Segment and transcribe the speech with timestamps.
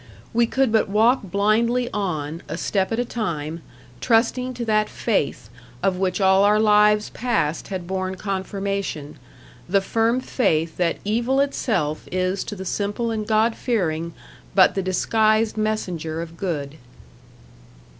[0.33, 3.61] We could but walk blindly on, a step at a time,
[3.99, 5.47] trusting to that Faith,
[5.83, 9.19] of which all our lives past had borne confirmation
[9.69, 14.15] the firm faith that evil itself is to the simple and God fearing
[14.55, 16.79] but the disguised messenger of good.